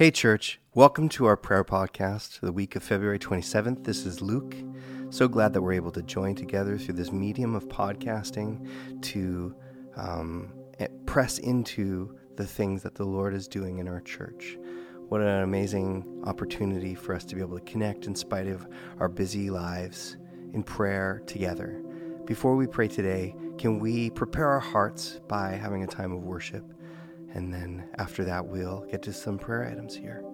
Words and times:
Hey, 0.00 0.10
church. 0.10 0.58
Welcome 0.72 1.10
to 1.10 1.26
our 1.26 1.36
prayer 1.36 1.62
podcast, 1.62 2.40
the 2.40 2.52
week 2.52 2.74
of 2.74 2.82
February 2.82 3.18
27th. 3.18 3.84
This 3.84 4.06
is 4.06 4.22
Luke. 4.22 4.56
So 5.10 5.28
glad 5.28 5.52
that 5.52 5.60
we're 5.60 5.74
able 5.74 5.92
to 5.92 6.00
join 6.00 6.34
together 6.34 6.78
through 6.78 6.94
this 6.94 7.12
medium 7.12 7.54
of 7.54 7.68
podcasting 7.68 9.02
to 9.02 9.54
um, 9.98 10.54
eh, 10.78 10.86
press 11.04 11.36
into 11.36 12.16
the 12.36 12.46
things 12.46 12.82
that 12.82 12.94
the 12.94 13.04
Lord 13.04 13.34
is 13.34 13.46
doing 13.46 13.76
in 13.76 13.88
our 13.88 14.00
church. 14.00 14.56
What 15.10 15.20
an 15.20 15.42
amazing 15.42 16.22
opportunity 16.24 16.94
for 16.94 17.14
us 17.14 17.26
to 17.26 17.34
be 17.34 17.42
able 17.42 17.58
to 17.58 17.64
connect 17.70 18.06
in 18.06 18.14
spite 18.14 18.46
of 18.46 18.66
our 19.00 19.08
busy 19.10 19.50
lives 19.50 20.16
in 20.54 20.62
prayer 20.62 21.22
together. 21.26 21.78
Before 22.24 22.56
we 22.56 22.66
pray 22.66 22.88
today, 22.88 23.36
can 23.58 23.78
we 23.78 24.08
prepare 24.08 24.48
our 24.48 24.60
hearts 24.60 25.20
by 25.28 25.50
having 25.50 25.84
a 25.84 25.86
time 25.86 26.12
of 26.12 26.22
worship? 26.22 26.64
And 27.34 27.52
then 27.52 27.84
after 27.98 28.24
that, 28.24 28.46
we'll 28.46 28.84
get 28.90 29.02
to 29.02 29.12
some 29.12 29.38
prayer 29.38 29.66
items 29.66 29.94
here. 29.94 30.24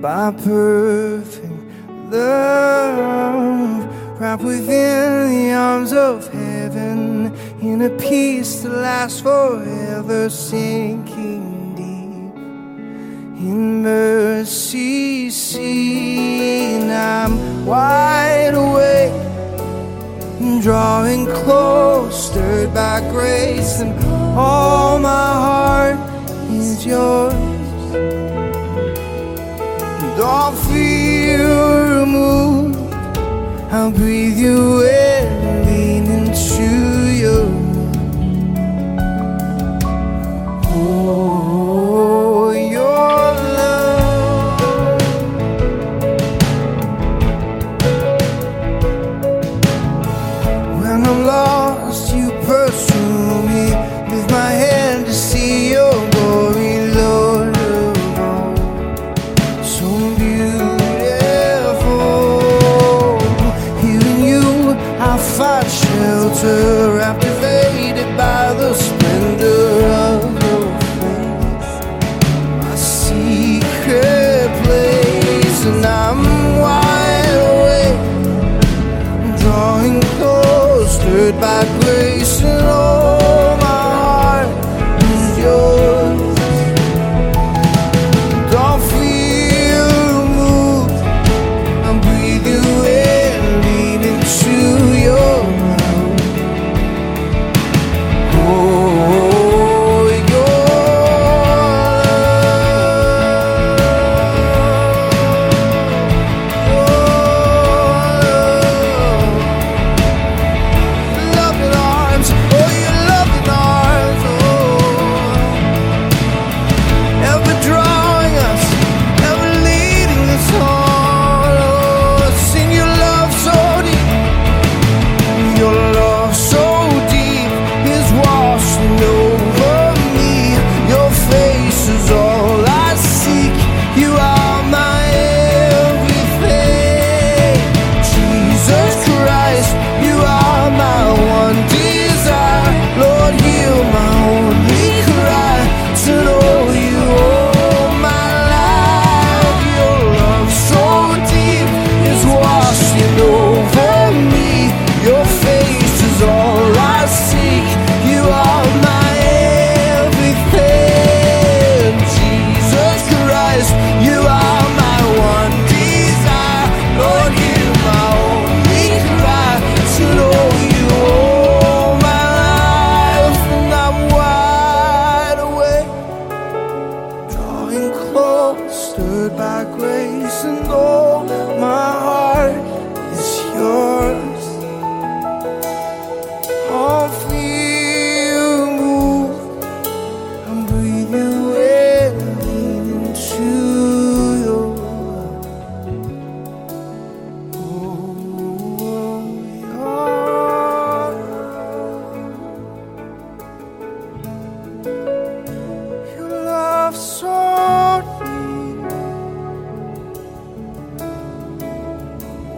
By 0.00 0.30
perfect 0.30 1.46
love, 2.10 3.84
wrapped 4.20 4.42
within 4.42 5.28
the 5.30 5.52
arms 5.52 5.92
of 5.92 6.26
heaven, 6.32 7.34
in 7.60 7.82
a 7.82 7.90
peace 7.90 8.62
that 8.62 8.70
lasts 8.70 9.20
forever, 9.20 10.30
sinking 10.30 11.74
deep 11.74 12.36
in 13.42 13.82
mercy 13.82 15.30
seen. 15.30 16.90
I'm 16.90 17.66
wide 17.66 18.54
awake 18.54 19.26
drawing 20.66 21.26
close, 21.26 22.28
stirred 22.28 22.74
by 22.74 22.98
grace, 23.12 23.80
and 23.80 23.94
all 24.36 24.98
my 24.98 25.08
heart 25.08 25.96
is 26.50 26.84
yours. 26.84 27.55
All 30.18 30.52
fear 30.52 32.00
removed, 32.00 32.76
I'll 33.70 33.90
breathe 33.90 34.38
you 34.38 34.82
in, 34.82 35.15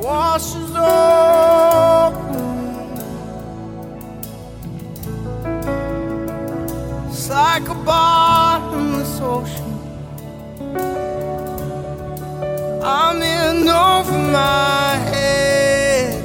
washes 0.08 0.70
over. 0.74 2.16
It's 7.08 7.28
like 7.28 7.68
a 7.68 7.74
bottomless 7.74 9.20
ocean. 9.20 9.64
I'm 12.82 13.20
in 13.22 13.68
over 13.68 14.18
my 14.40 14.94
head. 15.10 16.24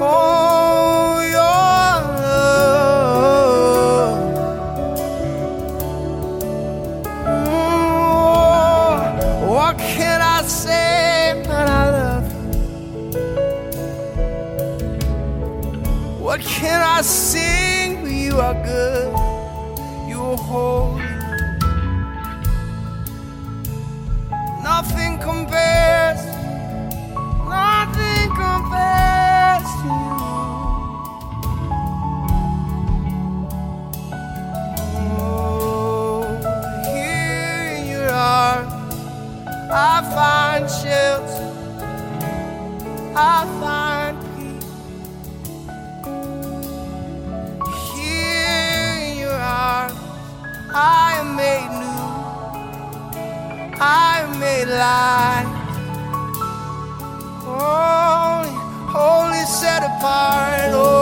Oh, 0.00 1.20
your 1.36 1.98
love. 2.24 4.18
Mm, 7.24 9.48
What 9.48 9.78
can 9.78 10.20
I 10.20 10.42
say 10.42 11.11
when 11.40 11.68
I 11.68 11.90
love? 11.90 12.28
What 16.20 16.40
can 16.40 16.80
I 16.80 17.02
sing 17.02 18.06
you 18.06 18.38
are 18.38 18.54
good? 18.64 19.12
You 20.08 20.20
are 20.20 20.36
holy. 20.36 21.02
Nothing 24.62 25.18
compares. 25.18 26.31
Find 40.22 40.64
shelter. 40.70 41.48
I 43.34 43.38
find 43.60 44.16
peace. 44.34 44.72
Here 47.92 48.92
in 49.08 49.14
your 49.24 49.40
arms, 49.66 49.98
I 51.02 51.06
am 51.20 51.28
made 51.42 51.72
new. 51.82 52.04
I 54.04 54.12
am 54.24 54.32
made 54.44 54.70
light. 54.84 55.48
Holy, 57.46 58.54
holy, 58.96 59.44
set 59.60 59.82
apart. 59.90 60.70
Oh, 60.84 61.01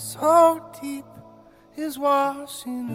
so 0.00 0.64
deep 0.80 1.04
is 1.76 1.98
washing 1.98 2.88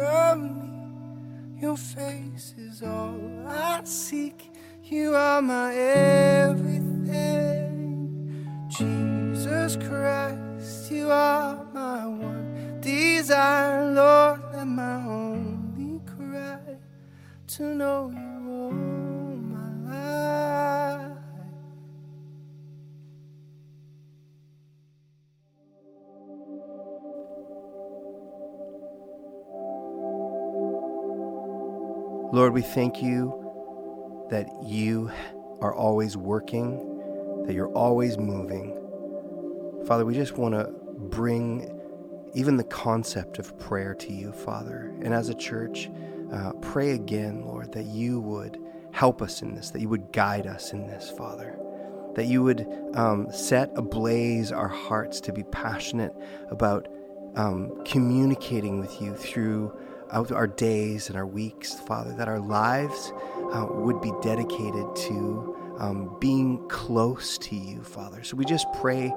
over 0.00 0.34
me. 0.36 1.60
Your 1.60 1.76
face 1.76 2.54
is 2.58 2.82
all 2.82 3.46
I 3.46 3.82
seek. 3.84 4.50
You 4.82 5.14
are 5.14 5.40
my 5.40 5.72
everything. 5.72 6.98
Jesus 8.68 9.76
Christ, 9.76 10.90
you 10.90 11.10
are 11.10 11.64
my 11.72 12.08
one 12.08 12.80
desire, 12.80 13.92
Lord, 13.92 14.40
and 14.52 14.74
my 14.74 14.96
only 15.06 16.00
cry 16.04 16.76
to 17.46 17.62
know 17.62 18.10
you 18.12 18.50
all 18.50 18.91
Lord, 32.32 32.54
we 32.54 32.62
thank 32.62 33.02
you 33.02 34.26
that 34.30 34.48
you 34.64 35.10
are 35.60 35.74
always 35.74 36.16
working, 36.16 37.44
that 37.46 37.52
you're 37.52 37.72
always 37.74 38.16
moving. 38.16 38.74
Father, 39.86 40.06
we 40.06 40.14
just 40.14 40.38
want 40.38 40.54
to 40.54 40.72
bring 40.96 41.78
even 42.32 42.56
the 42.56 42.64
concept 42.64 43.38
of 43.38 43.58
prayer 43.58 43.94
to 43.96 44.14
you, 44.14 44.32
Father. 44.32 44.94
And 45.02 45.12
as 45.12 45.28
a 45.28 45.34
church, 45.34 45.90
uh, 46.32 46.52
pray 46.62 46.92
again, 46.92 47.44
Lord, 47.44 47.70
that 47.72 47.84
you 47.84 48.18
would 48.20 48.58
help 48.92 49.20
us 49.20 49.42
in 49.42 49.54
this, 49.54 49.68
that 49.68 49.82
you 49.82 49.90
would 49.90 50.10
guide 50.10 50.46
us 50.46 50.72
in 50.72 50.86
this, 50.86 51.10
Father. 51.10 51.58
That 52.14 52.28
you 52.28 52.42
would 52.42 52.66
um, 52.94 53.30
set 53.30 53.70
ablaze 53.76 54.52
our 54.52 54.68
hearts 54.68 55.20
to 55.20 55.34
be 55.34 55.42
passionate 55.42 56.14
about 56.50 56.88
um, 57.34 57.84
communicating 57.84 58.80
with 58.80 59.02
you 59.02 59.14
through 59.14 59.76
our 60.12 60.46
days 60.46 61.08
and 61.08 61.16
our 61.16 61.26
weeks, 61.26 61.74
Father, 61.74 62.12
that 62.14 62.28
our 62.28 62.40
lives 62.40 63.12
uh, 63.52 63.66
would 63.70 64.00
be 64.00 64.12
dedicated 64.22 64.94
to 64.94 65.56
um, 65.78 66.16
being 66.20 66.66
close 66.68 67.38
to 67.38 67.56
you, 67.56 67.82
Father. 67.82 68.22
So 68.22 68.36
we 68.36 68.44
just 68.44 68.66
pray 68.80 69.12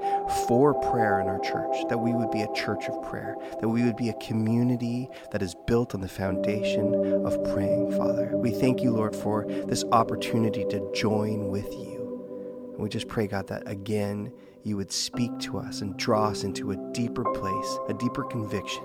for 0.47 0.73
prayer 0.73 1.19
in 1.19 1.27
our 1.27 1.39
church, 1.39 1.87
that 1.89 1.97
we 1.97 2.13
would 2.13 2.31
be 2.31 2.41
a 2.41 2.53
church 2.53 2.85
of 2.85 3.03
prayer, 3.03 3.35
that 3.61 3.67
we 3.67 3.83
would 3.83 3.97
be 3.97 4.09
a 4.09 4.13
community 4.13 5.09
that 5.31 5.41
is 5.41 5.55
built 5.67 5.93
on 5.93 6.01
the 6.01 6.07
foundation 6.07 7.25
of 7.25 7.43
praying, 7.53 7.91
Father. 7.97 8.35
We 8.35 8.51
thank 8.51 8.81
you, 8.81 8.91
Lord, 8.91 9.15
for 9.15 9.45
this 9.45 9.83
opportunity 9.91 10.65
to 10.65 10.91
join 10.93 11.49
with 11.49 11.71
you. 11.73 12.71
And 12.73 12.79
we 12.79 12.89
just 12.89 13.07
pray, 13.07 13.27
God, 13.27 13.47
that 13.47 13.67
again 13.67 14.31
you 14.63 14.75
would 14.77 14.91
speak 14.91 15.37
to 15.39 15.59
us 15.59 15.81
and 15.81 15.95
draw 15.97 16.29
us 16.29 16.43
into 16.43 16.71
a 16.71 16.91
deeper 16.93 17.23
place, 17.23 17.77
a 17.87 17.93
deeper 17.93 18.23
conviction 18.23 18.83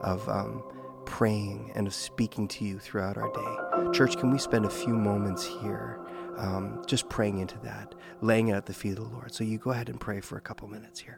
of 0.00 0.26
um, 0.28 0.62
praying 1.10 1.72
and 1.74 1.88
of 1.88 1.92
speaking 1.92 2.46
to 2.46 2.64
you 2.64 2.78
throughout 2.78 3.18
our 3.18 3.30
day. 3.32 3.92
Church, 3.92 4.16
can 4.16 4.30
we 4.30 4.38
spend 4.38 4.64
a 4.64 4.70
few 4.70 4.94
moments 4.94 5.44
here 5.44 5.98
um, 6.38 6.82
just 6.86 7.08
praying 7.08 7.40
into 7.40 7.58
that, 7.64 7.96
laying 8.20 8.48
it 8.48 8.52
at 8.52 8.66
the 8.66 8.72
feet 8.72 8.96
of 8.96 9.10
the 9.10 9.16
Lord? 9.16 9.34
So 9.34 9.42
you 9.42 9.58
go 9.58 9.72
ahead 9.72 9.88
and 9.88 10.00
pray 10.00 10.20
for 10.20 10.38
a 10.38 10.40
couple 10.40 10.68
minutes 10.68 11.00
here. 11.00 11.16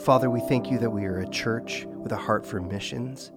Father, 0.00 0.30
we 0.30 0.40
thank 0.40 0.70
you 0.70 0.78
that 0.78 0.88
we 0.88 1.04
are 1.04 1.20
a 1.20 1.28
church 1.28 1.84
with 1.84 2.12
a 2.12 2.16
heart 2.16 2.46
for 2.46 2.58
missions. 2.58 3.32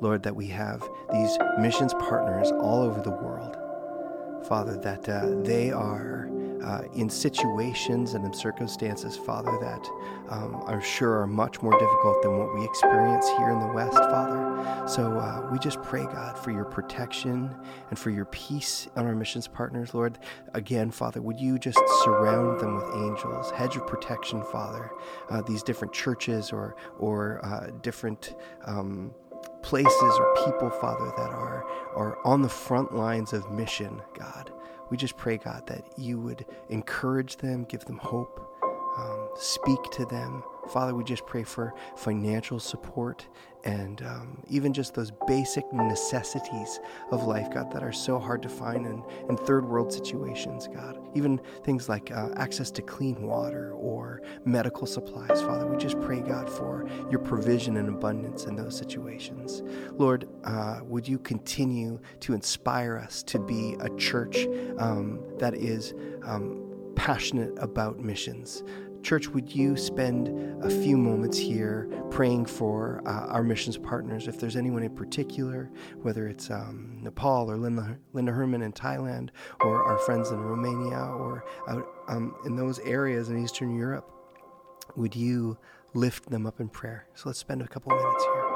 Lord, 0.00 0.24
that 0.24 0.34
we 0.34 0.48
have 0.48 0.82
these 1.12 1.38
missions 1.60 1.94
partners 1.94 2.50
all 2.50 2.82
over 2.82 3.00
the 3.00 3.10
world. 3.10 3.56
Father, 4.48 4.76
that 4.78 5.08
uh, 5.08 5.28
they 5.42 5.70
are 5.70 6.28
uh, 6.62 6.82
in 6.94 7.08
situations 7.08 8.14
and 8.14 8.24
in 8.24 8.32
circumstances, 8.32 9.16
Father, 9.16 9.56
that 9.60 9.88
um, 10.28 10.62
I'm 10.66 10.80
sure 10.80 11.20
are 11.20 11.26
much 11.26 11.62
more 11.62 11.72
difficult 11.78 12.22
than 12.22 12.38
what 12.38 12.54
we 12.54 12.64
experience 12.64 13.26
here 13.38 13.50
in 13.50 13.60
the 13.60 13.72
West, 13.72 13.96
Father. 13.96 14.86
So 14.88 15.18
uh, 15.18 15.48
we 15.50 15.58
just 15.58 15.82
pray, 15.82 16.04
God, 16.04 16.38
for 16.38 16.50
your 16.50 16.64
protection 16.64 17.54
and 17.90 17.98
for 17.98 18.10
your 18.10 18.26
peace 18.26 18.88
on 18.96 19.06
our 19.06 19.14
missions 19.14 19.48
partners, 19.48 19.94
Lord. 19.94 20.18
Again, 20.54 20.90
Father, 20.90 21.22
would 21.22 21.40
you 21.40 21.58
just 21.58 21.80
surround 22.04 22.60
them 22.60 22.76
with 22.76 22.94
angels, 22.94 23.50
hedge 23.50 23.76
of 23.76 23.86
protection, 23.86 24.42
Father, 24.42 24.90
uh, 25.30 25.42
these 25.42 25.62
different 25.62 25.92
churches 25.92 26.52
or, 26.52 26.76
or 26.98 27.44
uh, 27.44 27.70
different. 27.82 28.34
Um, 28.64 29.12
places 29.62 30.14
or 30.18 30.34
people, 30.44 30.70
Father, 30.70 31.12
that 31.16 31.30
are, 31.30 31.64
are 31.94 32.18
on 32.24 32.42
the 32.42 32.48
front 32.48 32.94
lines 32.94 33.32
of 33.32 33.50
mission, 33.50 34.00
God. 34.16 34.52
We 34.90 34.96
just 34.96 35.16
pray, 35.16 35.36
God, 35.36 35.66
that 35.66 35.84
you 35.96 36.18
would 36.20 36.46
encourage 36.70 37.36
them, 37.36 37.64
give 37.64 37.84
them 37.84 37.98
hope, 37.98 38.40
um, 38.98 39.28
speak 39.36 39.82
to 39.92 40.06
them. 40.06 40.42
Father, 40.68 40.94
we 40.94 41.04
just 41.04 41.26
pray 41.26 41.42
for 41.42 41.74
financial 41.96 42.60
support 42.60 43.26
and 43.64 44.02
um, 44.02 44.42
even 44.48 44.72
just 44.72 44.94
those 44.94 45.10
basic 45.26 45.70
necessities 45.72 46.80
of 47.10 47.24
life, 47.24 47.52
God, 47.52 47.72
that 47.72 47.82
are 47.82 47.92
so 47.92 48.18
hard 48.18 48.42
to 48.42 48.48
find 48.48 48.86
in, 48.86 49.02
in 49.28 49.36
third 49.36 49.66
world 49.66 49.92
situations, 49.92 50.68
God. 50.68 50.98
Even 51.14 51.40
things 51.64 51.88
like 51.88 52.10
uh, 52.10 52.28
access 52.36 52.70
to 52.72 52.82
clean 52.82 53.22
water 53.22 53.72
or 53.72 54.22
medical 54.44 54.86
supplies, 54.86 55.42
Father. 55.42 55.66
We 55.66 55.76
just 55.76 56.00
pray, 56.00 56.20
God, 56.20 56.48
for 56.48 56.88
your 57.10 57.20
provision 57.20 57.76
and 57.76 57.88
abundance 57.88 58.44
in 58.44 58.56
those 58.56 58.76
situations. 58.76 59.62
Lord, 59.92 60.28
uh, 60.44 60.80
would 60.84 61.08
you 61.08 61.18
continue 61.18 62.00
to 62.20 62.34
inspire 62.34 62.96
us 62.96 63.22
to 63.24 63.38
be 63.38 63.76
a 63.80 63.88
church 63.96 64.46
um, 64.78 65.20
that 65.38 65.54
is 65.54 65.94
um, 66.24 66.92
passionate 66.94 67.52
about 67.58 67.98
missions? 67.98 68.62
Church, 69.08 69.28
would 69.28 69.50
you 69.50 69.74
spend 69.74 70.28
a 70.62 70.68
few 70.68 70.98
moments 70.98 71.38
here 71.38 71.88
praying 72.10 72.44
for 72.44 73.00
uh, 73.06 73.28
our 73.28 73.42
missions 73.42 73.78
partners? 73.78 74.28
If 74.28 74.38
there's 74.38 74.54
anyone 74.54 74.82
in 74.82 74.94
particular, 74.94 75.70
whether 76.02 76.28
it's 76.28 76.50
um, 76.50 76.98
Nepal 77.00 77.50
or 77.50 77.56
Linda, 77.56 77.96
Linda 78.12 78.32
Herman 78.32 78.60
in 78.60 78.70
Thailand, 78.70 79.30
or 79.62 79.82
our 79.82 79.96
friends 80.00 80.30
in 80.30 80.38
Romania, 80.38 80.98
or 80.98 81.42
out 81.68 81.88
um, 82.08 82.34
in 82.44 82.54
those 82.54 82.80
areas 82.80 83.30
in 83.30 83.42
Eastern 83.42 83.74
Europe, 83.74 84.12
would 84.94 85.16
you 85.16 85.56
lift 85.94 86.28
them 86.28 86.44
up 86.44 86.60
in 86.60 86.68
prayer? 86.68 87.06
So 87.14 87.30
let's 87.30 87.38
spend 87.38 87.62
a 87.62 87.66
couple 87.66 87.96
minutes 87.96 88.24
here. 88.24 88.47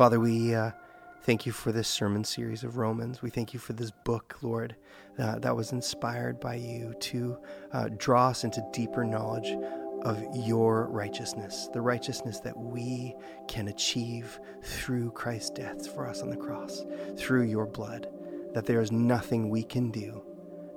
Father, 0.00 0.18
we 0.18 0.54
uh, 0.54 0.70
thank 1.24 1.44
you 1.44 1.52
for 1.52 1.72
this 1.72 1.86
sermon 1.86 2.24
series 2.24 2.64
of 2.64 2.78
Romans. 2.78 3.20
We 3.20 3.28
thank 3.28 3.52
you 3.52 3.60
for 3.60 3.74
this 3.74 3.90
book, 3.90 4.38
Lord, 4.40 4.74
uh, 5.18 5.38
that 5.40 5.54
was 5.54 5.72
inspired 5.72 6.40
by 6.40 6.54
you 6.54 6.94
to 7.00 7.36
uh, 7.74 7.90
draw 7.98 8.28
us 8.28 8.42
into 8.42 8.66
deeper 8.72 9.04
knowledge 9.04 9.54
of 10.00 10.24
your 10.34 10.88
righteousness, 10.88 11.68
the 11.74 11.82
righteousness 11.82 12.40
that 12.40 12.56
we 12.56 13.14
can 13.46 13.68
achieve 13.68 14.40
through 14.62 15.10
Christ's 15.10 15.50
death 15.50 15.94
for 15.94 16.08
us 16.08 16.22
on 16.22 16.30
the 16.30 16.36
cross, 16.38 16.82
through 17.18 17.42
your 17.42 17.66
blood, 17.66 18.08
that 18.54 18.64
there 18.64 18.80
is 18.80 18.90
nothing 18.90 19.50
we 19.50 19.62
can 19.62 19.90
do 19.90 20.22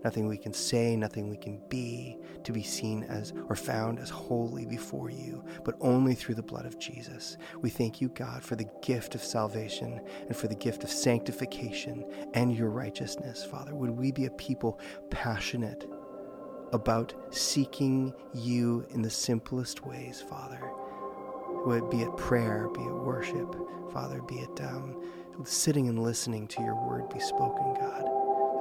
nothing 0.03 0.27
we 0.27 0.37
can 0.37 0.53
say, 0.53 0.95
nothing 0.95 1.29
we 1.29 1.37
can 1.37 1.61
be 1.69 2.17
to 2.43 2.51
be 2.51 2.63
seen 2.63 3.03
as 3.03 3.33
or 3.49 3.55
found 3.55 3.99
as 3.99 4.09
holy 4.09 4.65
before 4.65 5.09
you, 5.09 5.43
but 5.63 5.75
only 5.79 6.13
through 6.13 6.35
the 6.35 6.43
blood 6.43 6.65
of 6.65 6.79
Jesus. 6.79 7.37
We 7.61 7.69
thank 7.69 8.01
you, 8.01 8.09
God, 8.09 8.43
for 8.43 8.55
the 8.55 8.69
gift 8.81 9.15
of 9.15 9.23
salvation 9.23 10.01
and 10.27 10.35
for 10.35 10.47
the 10.47 10.55
gift 10.55 10.83
of 10.83 10.89
sanctification 10.89 12.05
and 12.33 12.55
your 12.55 12.69
righteousness, 12.69 13.43
Father. 13.43 13.73
Would 13.73 13.91
we 13.91 14.11
be 14.11 14.25
a 14.25 14.31
people 14.31 14.79
passionate 15.09 15.89
about 16.73 17.13
seeking 17.33 18.13
you 18.33 18.85
in 18.89 19.01
the 19.01 19.09
simplest 19.09 19.85
ways, 19.85 20.21
Father? 20.21 20.71
Would 21.65 21.89
be 21.89 22.01
it 22.01 22.17
prayer, 22.17 22.67
be 22.73 22.81
it 22.81 22.93
worship, 22.93 23.55
Father, 23.93 24.21
be 24.23 24.35
it 24.35 24.61
um, 24.61 25.01
sitting 25.45 25.87
and 25.87 26.03
listening 26.03 26.47
to 26.47 26.61
your 26.61 26.75
word 26.75 27.09
be 27.09 27.19
spoken, 27.19 27.75
God 27.75 28.12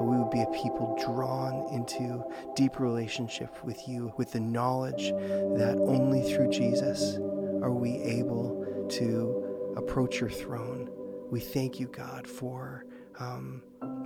that 0.02 0.10
we 0.10 0.18
would 0.18 0.30
be 0.30 0.42
a 0.42 0.62
people 0.62 0.98
drawn 1.04 1.72
into 1.72 2.24
deep 2.56 2.80
relationship 2.80 3.62
with 3.64 3.86
you, 3.86 4.12
with 4.16 4.32
the 4.32 4.40
knowledge 4.40 5.10
that 5.10 5.76
only 5.78 6.22
through 6.22 6.50
Jesus 6.50 7.18
are 7.62 7.70
we 7.70 7.98
able 7.98 8.88
to 8.90 9.74
approach 9.76 10.20
your 10.20 10.28
throne. 10.28 10.90
We 11.30 11.38
thank 11.38 11.78
you, 11.78 11.86
God, 11.86 12.26
for 12.26 12.84
um, 13.20 13.62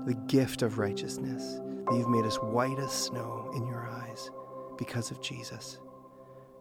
the 0.06 0.14
gift 0.26 0.60
of 0.60 0.78
righteousness, 0.78 1.60
that 1.86 1.94
you've 1.94 2.10
made 2.10 2.26
us 2.26 2.36
white 2.36 2.78
as 2.78 2.92
snow 2.92 3.50
in 3.54 3.66
your 3.66 3.88
eyes 3.88 4.30
because 4.76 5.10
of 5.10 5.22
Jesus. 5.22 5.78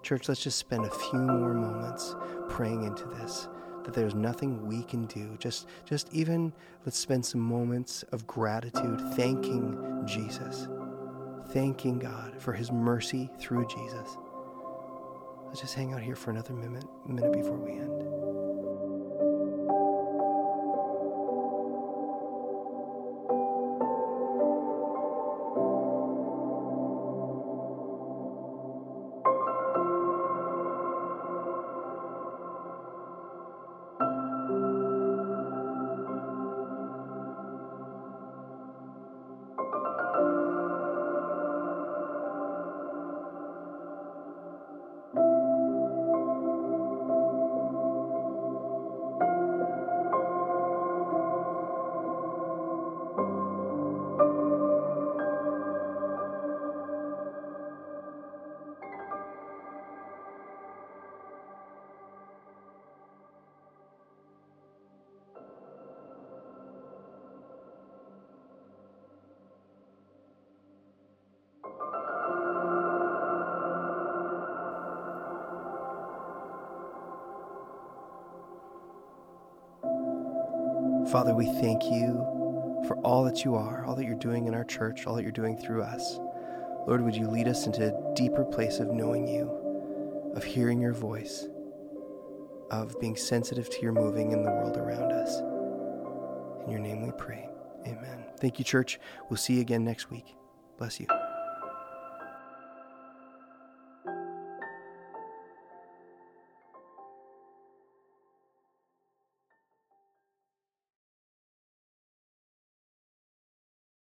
Church, 0.01 0.29
let's 0.29 0.41
just 0.41 0.59
spend 0.59 0.85
a 0.85 0.91
few 0.91 1.19
more 1.19 1.53
moments 1.53 2.15
praying 2.47 2.83
into 2.83 3.03
this 3.05 3.49
that 3.85 3.93
there's 3.93 4.15
nothing 4.15 4.67
we 4.67 4.83
can 4.83 5.05
do. 5.05 5.37
Just, 5.39 5.67
just 5.85 6.11
even 6.13 6.51
let's 6.85 6.97
spend 6.97 7.25
some 7.25 7.41
moments 7.41 8.03
of 8.11 8.27
gratitude, 8.27 8.99
thanking 9.15 10.03
Jesus, 10.05 10.67
thanking 11.49 11.99
God 11.99 12.33
for 12.41 12.53
His 12.53 12.71
mercy 12.71 13.29
through 13.39 13.67
Jesus. 13.67 14.17
Let's 15.47 15.61
just 15.61 15.75
hang 15.75 15.93
out 15.93 16.01
here 16.01 16.15
for 16.15 16.31
another 16.31 16.53
minute, 16.53 16.85
minute 17.07 17.31
before 17.31 17.57
we 17.57 17.71
end. 17.71 18.24
Father, 81.15 81.33
we 81.33 81.45
thank 81.45 81.85
you 81.85 82.83
for 82.89 82.97
all 83.05 83.23
that 83.23 83.45
you 83.45 83.55
are, 83.55 83.85
all 83.85 83.95
that 83.95 84.03
you're 84.03 84.15
doing 84.15 84.47
in 84.47 84.53
our 84.53 84.65
church, 84.65 85.07
all 85.07 85.15
that 85.15 85.23
you're 85.23 85.31
doing 85.31 85.55
through 85.55 85.81
us. 85.81 86.19
Lord, 86.87 87.01
would 87.05 87.15
you 87.15 87.29
lead 87.29 87.47
us 87.47 87.65
into 87.65 87.87
a 87.87 88.13
deeper 88.15 88.43
place 88.43 88.79
of 88.79 88.91
knowing 88.91 89.25
you, 89.25 89.49
of 90.35 90.43
hearing 90.43 90.81
your 90.81 90.91
voice, 90.91 91.47
of 92.69 92.99
being 92.99 93.15
sensitive 93.15 93.69
to 93.69 93.81
your 93.81 93.93
moving 93.93 94.33
in 94.33 94.43
the 94.43 94.51
world 94.51 94.75
around 94.75 95.13
us. 95.13 95.39
In 96.65 96.71
your 96.71 96.81
name 96.81 97.01
we 97.01 97.13
pray. 97.17 97.47
Amen. 97.87 98.25
Thank 98.41 98.59
you, 98.59 98.65
church. 98.65 98.99
We'll 99.29 99.37
see 99.37 99.53
you 99.53 99.61
again 99.61 99.85
next 99.85 100.11
week. 100.11 100.35
Bless 100.77 100.99
you. 100.99 101.07